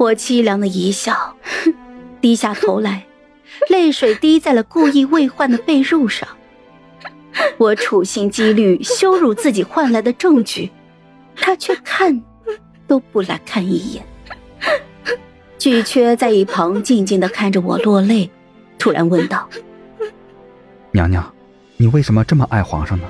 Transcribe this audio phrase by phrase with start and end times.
[0.00, 1.36] 我凄凉的一笑，
[2.22, 3.04] 低下头来，
[3.68, 6.26] 泪水滴在了故意未换的被褥上。
[7.58, 10.70] 我处心积虑羞辱自己换来的证据，
[11.36, 12.22] 他却看
[12.86, 14.02] 都不来看一眼。
[15.58, 18.30] 巨缺在一旁静静的看着我落泪，
[18.78, 19.46] 突然问道
[20.92, 21.30] ：“娘娘，
[21.76, 23.04] 你为什么这么爱皇上呢？”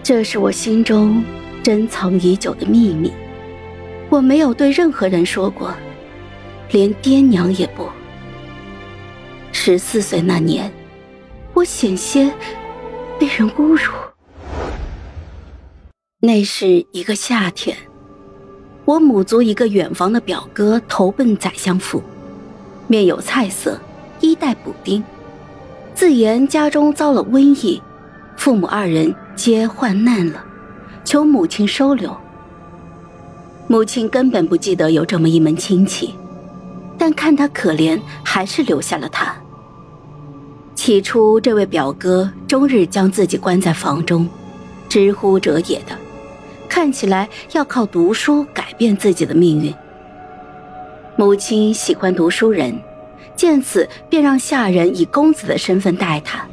[0.00, 1.24] 这是我心中
[1.60, 3.12] 珍藏已久的秘密，
[4.12, 5.72] 我没有对任何人说过，
[6.70, 7.88] 连爹娘也不。
[9.52, 10.70] 十四岁那年。
[11.54, 12.30] 我险些
[13.18, 13.90] 被人侮辱。
[16.20, 17.74] 那是一个夏天，
[18.84, 22.02] 我母族一个远房的表哥投奔宰相府，
[22.88, 23.80] 面有菜色，
[24.20, 25.02] 衣带补丁，
[25.94, 27.80] 自言家中遭了瘟疫，
[28.36, 30.44] 父母二人皆患难了，
[31.02, 32.14] 求母亲收留。
[33.72, 36.14] 母亲根本不记得有这么一门亲戚，
[36.98, 39.34] 但看他可怜，还是留下了他。
[40.74, 44.28] 起初，这位表哥终日将自己关在房中，
[44.90, 45.96] 知乎者也的，
[46.68, 49.72] 看起来要靠读书改变自己的命运。
[51.16, 52.78] 母亲喜欢读书人，
[53.34, 56.46] 见此便让下人以公子的身份待他，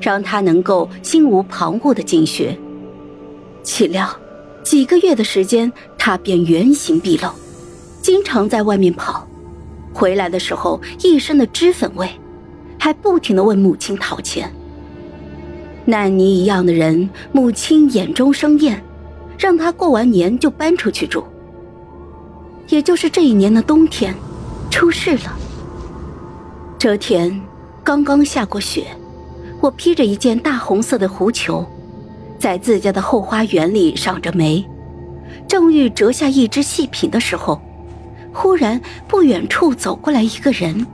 [0.00, 2.56] 让他能够心无旁骛的进学。
[3.64, 4.08] 岂料，
[4.62, 5.72] 几个月的时间，
[6.06, 7.30] 他便原形毕露，
[8.02, 9.26] 经常在外面跑，
[9.94, 12.06] 回来的时候一身的脂粉味。
[12.78, 14.52] 还不停的问母亲讨钱。
[15.86, 18.84] 烂泥一样的人，母亲眼中生厌，
[19.38, 21.24] 让他过完年就搬出去住。
[22.68, 24.14] 也就是这一年的冬天，
[24.70, 25.34] 出事了。
[26.78, 27.40] 这天
[27.82, 28.88] 刚刚下过雪，
[29.58, 31.64] 我披着一件大红色的狐裘，
[32.38, 34.62] 在自家的后花园里赏着梅，
[35.48, 37.60] 正欲折下一只细品的时候，
[38.32, 40.86] 忽然不远处走过来一个人。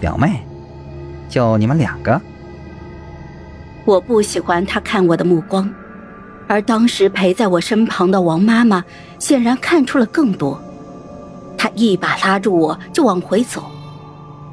[0.00, 0.44] 表妹，
[1.28, 2.20] 就你们两个。
[3.84, 5.72] 我不喜欢他看我的目光，
[6.46, 8.84] 而当时陪在我身旁的王妈妈
[9.18, 10.62] 显然看出了更多。
[11.56, 13.64] 她一把拉住我就往回走，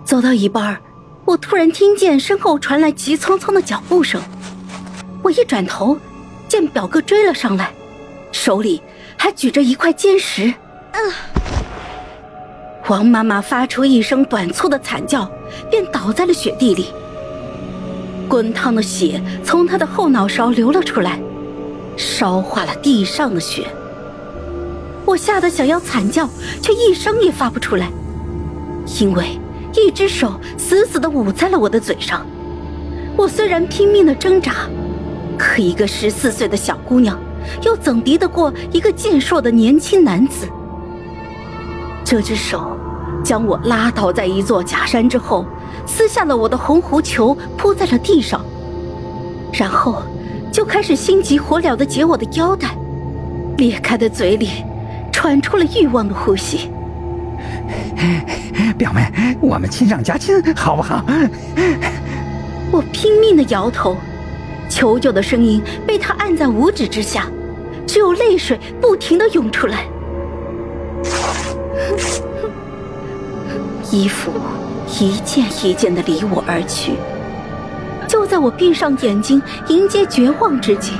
[0.04, 0.76] 走到一半
[1.26, 4.22] 我突然听见身后传来急匆匆的脚步声。
[5.22, 5.98] 我一转头，
[6.48, 7.72] 见表哥追了上来，
[8.35, 8.81] 手里
[9.18, 10.53] 还举着一块尖石。
[12.90, 15.31] 王妈妈发出一声短促的惨叫，
[15.72, 16.88] 便倒在了雪地里。
[18.28, 21.18] 滚烫的血从她的后脑勺流了出来，
[21.96, 23.68] 烧化了地上的雪。
[25.06, 26.29] 我吓得想要惨叫，
[26.62, 27.90] 却一声也发不出来，
[29.00, 29.40] 因为
[29.73, 32.25] 一只手死死地捂在了我的嘴上。
[33.16, 34.52] 我虽然拼命地挣扎，
[35.38, 37.17] 可一个十四岁的小姑娘，
[37.64, 40.48] 又怎敌得过一个健硕的年轻男子？
[42.04, 42.78] 这只手
[43.24, 45.46] 将我拉倒在一座假山之后，
[45.86, 48.46] 撕下了我的红狐裘，铺在了地上，
[49.52, 50.04] 然后
[50.52, 52.70] 就开始心急火燎地解我的腰带，
[53.58, 54.50] 裂开的嘴里
[55.12, 56.70] 传出了欲望的呼吸。
[58.78, 59.02] 表妹，
[59.42, 61.04] 我们亲上加亲，好不好？
[62.72, 63.98] 我拼命地摇头，
[64.70, 67.28] 求救的声音被他按在五指之下，
[67.88, 69.86] 只有泪水不停地涌出来。
[73.92, 74.31] 衣服
[75.00, 76.94] 一件一件的离我而去，
[78.08, 80.92] 就在我闭上眼睛迎接绝望之际，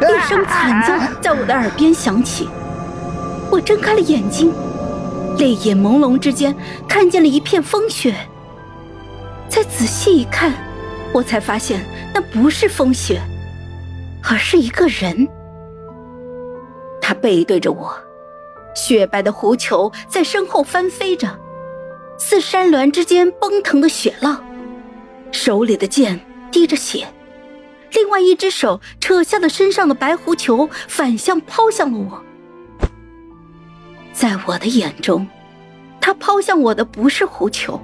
[0.00, 2.48] 一声惨叫在我的耳边响起。
[3.50, 4.52] 我睁开了眼睛，
[5.38, 6.54] 泪眼朦胧之间
[6.86, 8.14] 看见了一片风雪。
[9.48, 10.52] 再仔细一看，
[11.12, 11.84] 我才发现
[12.18, 13.22] 那不是风雪，
[14.24, 15.28] 而是一个人。
[17.00, 17.96] 他背对着我。
[18.74, 21.38] 雪白的狐裘在身后翻飞着，
[22.18, 24.44] 似山峦之间奔腾的雪浪。
[25.30, 26.18] 手里的剑
[26.50, 27.06] 滴着血，
[27.92, 32.24] 另外一只手扯下了身上的白狐裘，反向抛向了我。
[34.12, 35.24] 在我的眼中，
[36.00, 37.80] 他抛向我的不是狐裘，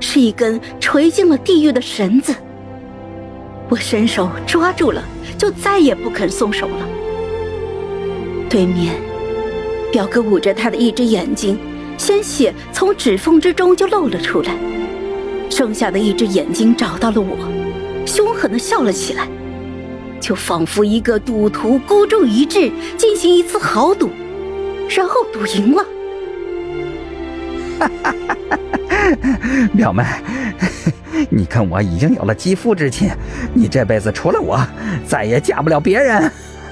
[0.00, 2.34] 是一根垂进了地狱的绳子。
[3.72, 5.02] 我伸手抓住了，
[5.38, 6.86] 就再也不肯松手了。
[8.46, 8.94] 对面。
[9.90, 11.58] 表哥捂着他的一只眼睛，
[11.96, 14.54] 鲜血从指缝之中就露了出来。
[15.48, 17.38] 剩下的一只眼睛找到了我，
[18.04, 19.26] 凶狠的笑了起来，
[20.20, 24.10] 就仿佛一个赌徒孤注一掷进行一次豪赌，
[24.90, 25.82] 然后赌赢了。
[27.78, 28.58] 哈哈哈哈
[28.90, 29.68] 哈！
[29.74, 30.04] 表妹，
[31.30, 33.10] 你跟我已经有了肌肤之亲，
[33.54, 34.60] 你这辈子除了我，
[35.06, 36.22] 再也嫁不了别人。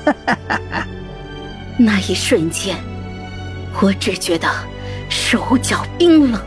[0.05, 0.87] 哈哈哈哈
[1.79, 2.77] 那一瞬间。
[3.81, 4.49] 我只觉得
[5.09, 6.41] 手脚冰冷。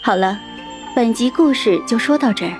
[0.00, 0.38] 好了，
[0.94, 2.52] 本集故事就说到这儿。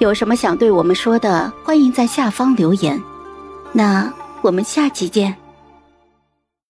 [0.00, 3.00] 有什么想对我们说的，欢迎在下方留言。
[3.72, 4.12] 那
[4.44, 5.43] 我们下期见。